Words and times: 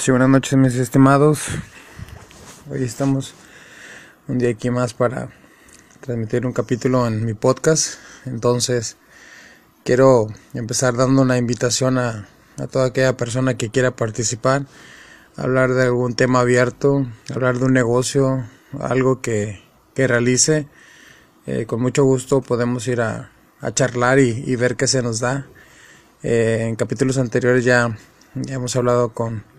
Sí, 0.00 0.12
buenas 0.12 0.30
noches 0.30 0.56
mis 0.56 0.76
estimados. 0.76 1.48
Hoy 2.70 2.84
estamos 2.84 3.34
un 4.28 4.38
día 4.38 4.48
aquí 4.48 4.70
más 4.70 4.94
para 4.94 5.28
transmitir 6.00 6.46
un 6.46 6.54
capítulo 6.54 7.06
en 7.06 7.26
mi 7.26 7.34
podcast. 7.34 7.98
Entonces, 8.24 8.96
quiero 9.84 10.28
empezar 10.54 10.96
dando 10.96 11.20
una 11.20 11.36
invitación 11.36 11.98
a, 11.98 12.26
toda 12.72 12.86
aquella 12.86 13.18
persona 13.18 13.58
que 13.58 13.68
quiera 13.68 13.90
participar, 13.90 14.64
hablar 15.36 15.74
de 15.74 15.82
algún 15.82 16.14
tema 16.14 16.40
abierto, 16.40 17.06
hablar 17.30 17.58
de 17.58 17.66
un 17.66 17.74
negocio, 17.74 18.46
algo 18.80 19.20
que, 19.20 19.62
realice. 19.96 20.66
Eh, 21.44 21.66
con 21.66 21.82
mucho 21.82 22.04
gusto 22.04 22.40
podemos 22.40 22.88
ir 22.88 23.02
a, 23.02 23.32
charlar 23.74 24.18
y, 24.18 24.56
ver 24.56 24.76
qué 24.76 24.86
se 24.86 25.02
nos 25.02 25.20
da. 25.20 25.46
Eh, 26.22 26.64
en 26.70 26.76
capítulos 26.76 27.18
anteriores 27.18 27.66
ya, 27.66 27.98
ya 28.34 28.54
hemos 28.54 28.74
hablado 28.76 29.10
con 29.12 29.49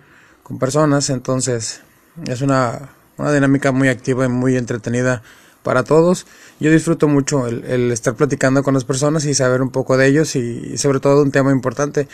con 0.44 0.60
personas, 0.60 1.10
entonces 1.10 1.82
es 2.28 2.42
una, 2.42 2.90
una 3.18 3.32
dinámica 3.32 3.72
muy 3.72 3.88
activa 3.88 4.26
y 4.26 4.30
muy 4.30 4.58
entretenida 4.58 5.22
para 5.64 5.84
todos. 5.84 6.26
Yo 6.60 6.72
disfruto 6.72 7.08
mucho 7.08 7.48
el, 7.48 7.92
estar 7.92 8.16
platicando 8.16 8.64
con 8.64 8.74
las 8.74 8.86
personas 8.86 9.26
y 9.26 9.34
saber 9.34 9.62
un 9.62 9.70
poco 9.70 9.98
de 9.98 10.08
ellos 10.08 10.36
y, 10.36 10.78
sobre 10.78 11.00
todo 11.00 11.22
un 11.22 11.32
tema 11.32 11.52
importante. 11.52 12.08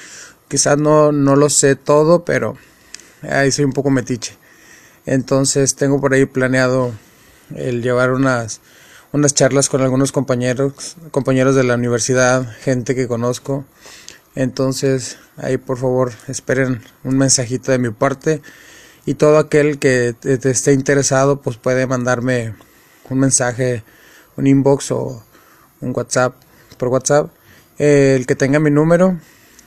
Quizás 0.48 0.78
no, 0.78 1.12
no 1.12 1.36
lo 1.36 1.50
sé 1.50 1.76
todo, 1.76 2.24
pero 2.24 2.56
ahí 3.22 3.52
soy 3.52 3.66
un 3.66 3.74
poco 3.74 3.90
metiche. 3.90 4.38
Entonces 5.06 5.76
tengo 5.76 6.00
por 6.02 6.14
ahí 6.14 6.26
planeado 6.26 6.92
el 7.56 7.82
llevar 7.82 8.12
unas, 8.12 8.62
unas 9.12 9.34
charlas 9.34 9.70
con 9.70 9.82
algunos 9.82 10.12
compañeros, 10.12 10.98
compañeros 11.12 11.56
de 11.56 11.64
la 11.64 11.76
universidad, 11.76 12.46
gente 12.62 12.96
que 12.96 13.08
conozco, 13.08 13.66
entonces, 14.38 15.18
ahí 15.36 15.58
por 15.58 15.80
favor 15.80 16.12
esperen 16.28 16.84
un 17.04 17.18
mensajito 17.18 17.72
de 17.72 17.80
mi 17.80 17.90
parte. 17.90 18.44
Y 19.04 19.16
todo 19.16 19.40
aquel 19.40 19.80
que 19.80 20.14
te 20.14 20.52
esté 20.52 20.74
interesado, 20.74 21.42
pues 21.42 21.58
puede 21.58 21.88
mandarme 21.88 22.54
un 23.10 23.18
mensaje, 23.18 23.84
un 24.36 24.46
inbox 24.46 24.92
o 24.92 25.24
un 25.82 25.92
WhatsApp 25.96 26.36
por 26.78 26.90
WhatsApp. 26.90 27.32
el 27.80 28.28
que 28.28 28.36
tenga 28.36 28.60
mi 28.60 28.70
número, 28.70 29.18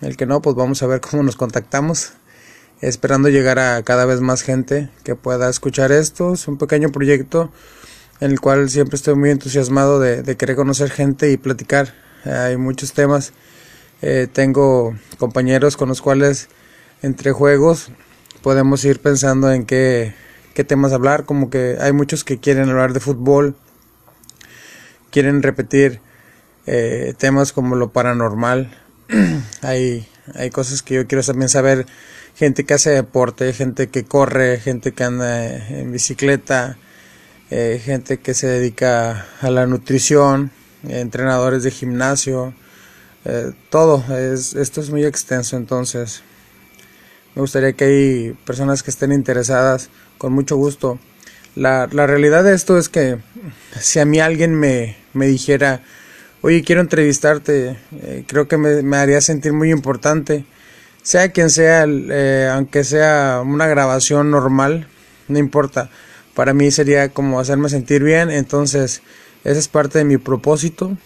el 0.03 0.17
que 0.17 0.25
no, 0.25 0.41
pues 0.41 0.55
vamos 0.55 0.85
a 0.85 0.87
ver 0.87 1.01
cómo 1.11 1.25
nos 1.25 1.35
contactamos. 1.35 2.13
Esperando 2.81 3.29
llegar 3.29 3.59
a 3.59 3.83
cada 3.83 4.05
vez 4.05 4.21
más 4.21 4.43
gente 4.43 4.89
que 5.03 5.17
pueda 5.17 5.51
escuchar 5.51 5.91
esto. 5.91 6.35
Es 6.35 6.47
un 6.47 6.59
pequeño 6.59 6.93
proyecto 6.93 7.51
en 8.21 8.31
el 8.31 8.41
cual 8.41 8.71
siempre 8.71 8.95
estoy 8.95 9.17
muy 9.17 9.31
entusiasmado 9.31 9.99
de, 9.99 10.23
de 10.23 10.37
querer 10.37 10.55
conocer 10.55 10.91
gente 10.91 11.33
y 11.33 11.37
platicar. 11.39 11.93
Hay 12.25 12.57
muchos 12.57 12.93
temas 12.93 13.33
eh, 14.03 14.29
tengo 14.33 14.97
compañeros 15.19 15.77
con 15.77 15.89
los 15.89 16.01
cuales 16.01 16.49
entre 17.03 17.33
juegos 17.33 17.91
podemos 18.43 18.85
ir 18.85 19.01
pensando 19.01 19.53
en 19.53 19.67
qué, 19.67 20.15
qué 20.55 20.65
temas 20.65 20.93
hablar, 20.93 21.25
como 21.25 21.51
que 21.51 21.77
hay 21.81 21.93
muchos 21.93 22.25
que 22.25 22.39
quieren 22.39 22.69
hablar 22.69 22.93
de 22.93 23.01
fútbol, 23.01 23.57
quieren 25.11 25.43
repetir 25.43 26.01
eh, 26.67 27.15
temas 27.19 27.53
como 27.53 27.77
lo 27.77 27.93
paranormal, 27.93 28.71
hay, 29.63 30.09
hay 30.35 30.51
cosas 30.51 30.83
que 30.83 30.95
yo 30.95 31.07
quiero 31.07 31.23
también 31.23 31.49
saber, 31.49 31.87
gente 32.35 32.65
que 32.65 32.75
hace 32.75 32.91
deporte, 32.91 33.53
gente 33.53 33.89
que 33.89 34.05
corre, 34.05 34.59
gente 34.61 34.93
que 34.93 35.05
anda 35.05 35.57
en 35.69 35.93
bicicleta, 35.93 36.79
eh, 37.51 37.81
gente 37.85 38.21
que 38.21 38.33
se 38.33 38.47
dedica 38.47 39.27
a 39.41 39.51
la 39.51 39.67
nutrición, 39.67 40.53
entrenadores 40.85 41.63
de 41.63 41.71
gimnasio, 41.71 42.55
eh, 43.25 43.53
todo. 43.69 44.05
Es, 44.17 44.55
esto 44.55 44.81
es 44.81 44.91
muy 44.91 45.05
extenso, 45.05 45.57
entonces 45.57 46.23
me 47.35 47.43
gustaría 47.43 47.73
que 47.73 47.85
hay 47.85 48.33
personas 48.45 48.83
que 48.83 48.91
estén 48.91 49.13
interesadas 49.13 49.91
con 50.19 50.33
mucho 50.33 50.57
gusto. 50.57 50.99
La, 51.55 51.89
la 51.93 52.07
realidad 52.07 52.45
de 52.45 52.55
esto 52.55 52.79
es 52.79 52.89
que 52.89 53.19
si 53.79 53.99
a 53.99 54.05
mí 54.05 54.21
alguien 54.21 54.55
me, 54.55 54.97
me 55.13 55.27
dijera, 55.27 55.83
oye, 56.43 56.63
quiero 56.63 56.81
entrevistarte, 56.81 57.77
eh, 57.93 58.25
creo 58.27 58.49
que 58.49 58.57
me, 58.57 58.83
me, 58.83 58.97
haría 58.97 59.21
sentir 59.21 59.53
muy 59.53 59.71
importante. 59.71 60.45
Sea 61.03 61.33
quien 61.33 61.51
sea, 61.51 61.87
eh, 61.89 62.49
aunque 62.53 62.85
sea 62.85 63.43
una 63.45 63.67
grabación 63.67 64.31
normal, 64.31 64.87
no 65.29 65.39
importa. 65.39 65.91
Para 66.35 66.55
mí 66.55 66.71
sería 66.71 67.09
como 67.11 67.41
hacerme 67.41 67.69
sentir 67.69 68.03
bien, 68.03 68.31
entonces 68.31 69.03
esa 69.45 69.59
es 69.59 69.69
parte 69.69 69.99
de 69.99 70.05
mi 70.05 70.19
propósito 70.19 70.97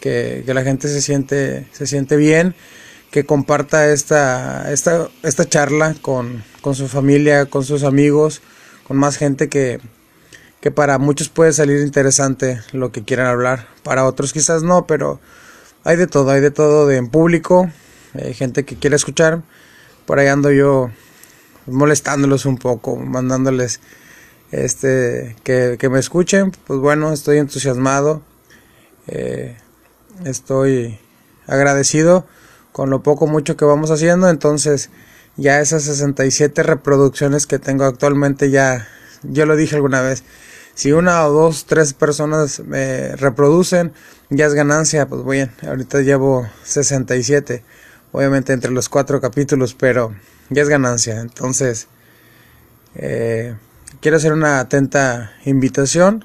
que, 0.00 0.42
la 0.46 0.62
gente 0.62 0.88
se 0.88 1.00
siente, 1.00 1.66
se 1.72 1.86
siente 1.86 2.16
bien, 2.16 2.54
que 3.10 3.24
comparta 3.24 3.92
esta, 3.92 4.72
esta, 4.72 5.08
esta 5.22 5.48
charla 5.48 5.94
con, 6.00 6.42
su 6.74 6.88
familia, 6.88 7.46
con 7.46 7.64
sus 7.64 7.84
amigos, 7.84 8.42
con 8.86 8.96
más 8.96 9.16
gente 9.16 9.48
que, 9.48 9.80
que 10.60 10.70
para 10.70 10.98
muchos 10.98 11.28
puede 11.28 11.52
salir 11.52 11.80
interesante 11.80 12.60
lo 12.72 12.90
que 12.92 13.04
quieran 13.04 13.26
hablar, 13.26 13.68
para 13.82 14.04
otros 14.04 14.32
quizás 14.32 14.62
no, 14.62 14.86
pero 14.86 15.20
hay 15.84 15.96
de 15.96 16.06
todo, 16.06 16.30
hay 16.30 16.40
de 16.40 16.50
todo 16.50 16.86
de 16.86 16.96
en 16.96 17.08
público, 17.08 17.70
hay 18.14 18.34
gente 18.34 18.64
que 18.64 18.76
quiere 18.76 18.96
escuchar, 18.96 19.42
por 20.06 20.18
ahí 20.18 20.28
ando 20.28 20.50
yo 20.50 20.90
molestándolos 21.66 22.46
un 22.46 22.58
poco, 22.58 22.96
mandándoles 22.96 23.80
este 24.50 25.36
que, 25.44 25.76
que 25.78 25.88
me 25.88 25.98
escuchen, 25.98 26.50
pues 26.66 26.80
bueno, 26.80 27.12
estoy 27.12 27.38
entusiasmado. 27.38 28.22
Eh, 29.06 29.56
estoy 30.24 30.98
agradecido 31.46 32.26
con 32.72 32.90
lo 32.90 33.02
poco 33.02 33.26
mucho 33.26 33.56
que 33.56 33.64
vamos 33.64 33.90
haciendo. 33.90 34.28
Entonces 34.28 34.90
ya 35.36 35.60
esas 35.60 35.82
67 35.84 36.62
reproducciones 36.62 37.46
que 37.46 37.58
tengo 37.58 37.84
actualmente 37.84 38.50
ya 38.50 38.88
yo 39.22 39.46
lo 39.46 39.56
dije 39.56 39.76
alguna 39.76 40.00
vez 40.00 40.24
si 40.74 40.92
una 40.92 41.26
o 41.26 41.32
dos 41.32 41.66
tres 41.66 41.92
personas 41.92 42.60
me 42.60 43.14
reproducen 43.16 43.92
ya 44.30 44.46
es 44.46 44.54
ganancia 44.54 45.06
pues 45.06 45.24
bien 45.24 45.52
ahorita 45.66 46.00
llevo 46.00 46.48
67 46.64 47.62
obviamente 48.12 48.52
entre 48.52 48.70
los 48.70 48.88
cuatro 48.88 49.20
capítulos 49.20 49.74
pero 49.74 50.14
ya 50.50 50.62
es 50.62 50.68
ganancia. 50.68 51.20
Entonces 51.20 51.88
eh, 52.94 53.56
quiero 54.00 54.16
hacer 54.16 54.32
una 54.32 54.60
atenta 54.60 55.32
invitación 55.44 56.24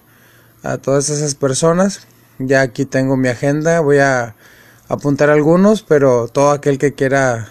a 0.63 0.78
todas 0.78 1.09
esas 1.09 1.35
personas 1.35 2.07
ya 2.40 2.62
aquí 2.62 2.85
tengo 2.85 3.18
mi 3.18 3.29
agenda, 3.29 3.79
voy 3.79 4.00
a 4.00 4.35
apuntar 4.88 5.29
algunos, 5.29 5.84
pero 5.84 6.28
todo 6.28 6.51
aquel 6.51 6.78
que 6.78 6.94
quiera 6.94 7.50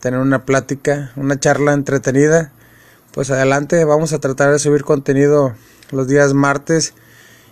tener 0.00 0.20
una 0.20 0.44
plática, 0.44 1.12
una 1.16 1.40
charla 1.40 1.72
entretenida, 1.72 2.52
pues 3.12 3.30
adelante, 3.30 3.84
vamos 3.84 4.12
a 4.12 4.18
tratar 4.18 4.52
de 4.52 4.58
subir 4.58 4.84
contenido 4.84 5.54
los 5.90 6.06
días 6.06 6.34
martes 6.34 6.94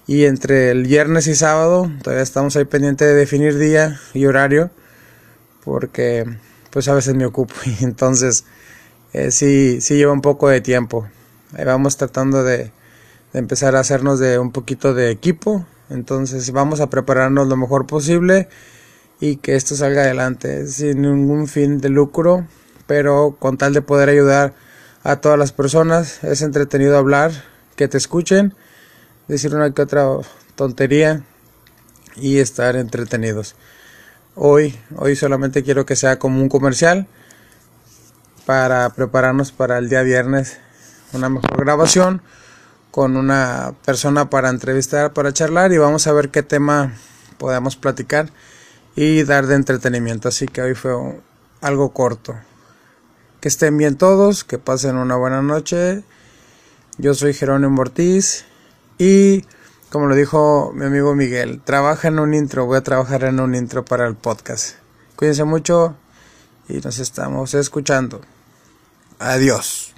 y 0.07 0.25
entre 0.25 0.71
el 0.71 0.85
viernes 0.85 1.27
y 1.27 1.35
sábado, 1.35 1.91
todavía 2.03 2.23
estamos 2.23 2.55
ahí 2.57 2.65
pendiente 2.65 3.05
de 3.05 3.15
definir 3.15 3.59
día 3.59 3.99
y 4.13 4.27
horario, 4.27 4.71
porque 5.65 6.27
pues 6.71 6.87
a 6.89 6.95
veces 6.95 7.15
me 7.15 7.27
ocupo 7.27 7.55
y 7.65 7.85
entonces 7.85 8.45
eh, 9.15 9.31
sí, 9.31 9.81
sí 9.81 9.97
lleva 9.97 10.13
un 10.13 10.21
poco 10.21 10.49
de 10.49 10.61
tiempo. 10.61 11.09
Ahí 11.55 11.65
vamos 11.65 11.97
tratando 11.97 12.45
de, 12.45 12.71
de 13.33 13.39
empezar 13.39 13.75
a 13.75 13.81
hacernos 13.81 14.19
de 14.19 14.39
un 14.39 14.53
poquito 14.53 14.93
de 14.93 15.11
equipo 15.11 15.65
entonces 15.91 16.51
vamos 16.53 16.81
a 16.81 16.91
prepararnos 16.91 17.47
lo 17.49 17.57
mejor 17.57 17.87
posible 17.87 18.49
y 19.21 19.37
que 19.37 19.57
esto 19.57 19.75
salga 19.77 20.03
adelante 20.03 20.67
sin 20.67 21.03
ningún 21.03 21.49
fin 21.49 21.79
de 21.79 21.89
lucro, 21.89 22.47
pero 22.87 23.37
con 23.39 23.57
tal 23.57 23.73
de 23.73 23.83
poder 23.83 24.09
ayudar 24.09 24.55
a 25.03 25.17
todas 25.17 25.39
las 25.39 25.53
personas. 25.53 26.23
Es 26.25 26.43
entretenido 26.43 26.99
hablar, 26.99 27.33
que 27.77 27.89
te 27.89 27.99
escuchen, 27.99 28.55
decir 29.29 29.55
una 29.55 29.73
que 29.73 29.83
otra 29.83 30.07
tontería 30.55 31.23
y 32.17 32.39
estar 32.39 32.77
entretenidos. 32.77 33.55
Hoy, 34.35 34.79
hoy 34.97 35.17
solamente 35.17 35.63
quiero 35.63 35.87
que 35.87 35.97
sea 35.97 36.19
como 36.19 36.41
un 36.41 36.49
comercial 36.49 37.07
para 38.45 38.91
prepararnos 38.91 39.53
para 39.53 39.79
el 39.79 39.89
día 39.89 40.03
viernes 40.03 40.59
una 41.12 41.29
mejor 41.29 41.65
grabación 41.65 42.23
con 42.96 43.19
una 43.19 43.75
persona 43.84 44.31
para 44.31 44.48
entrevistar, 44.48 45.12
para 45.12 45.31
charlar 45.31 45.70
y 45.70 45.76
vamos 45.76 46.06
a 46.06 46.14
ver 46.14 46.31
qué 46.31 46.43
tema 46.43 46.94
podemos 47.37 47.76
platicar 47.76 48.31
y 48.94 49.22
dar 49.25 49.46
de 49.46 49.54
entretenimiento. 49.54 50.28
Así 50.28 50.46
que 50.46 50.62
hoy 50.62 50.75
fue 50.75 50.94
algo 51.60 51.93
corto. 51.93 52.34
Que 53.43 53.48
estén 53.48 53.76
bien 53.76 53.98
todos, 53.98 54.44
que 54.44 54.56
pasen 54.56 54.96
una 54.96 55.14
buena 55.14 55.43
noche. 55.43 56.04
Yo 56.96 57.12
soy 57.12 57.34
Jerónimo 57.34 57.82
Ortiz 57.82 58.46
y 58.96 59.44
como 59.90 60.06
lo 60.06 60.14
dijo 60.14 60.72
mi 60.75 60.87
amigo 60.87 61.14
Miguel, 61.14 61.60
trabaja 61.62 62.08
en 62.08 62.19
un 62.19 62.32
intro, 62.32 62.64
voy 62.64 62.78
a 62.78 62.82
trabajar 62.82 63.25
en 63.25 63.40
un 63.40 63.54
intro 63.54 63.84
para 63.84 64.06
el 64.06 64.14
podcast. 64.14 64.76
Cuídense 65.16 65.44
mucho 65.44 65.96
y 66.66 66.78
nos 66.78 66.98
estamos 66.98 67.52
escuchando. 67.52 68.22
Adiós. 69.19 69.95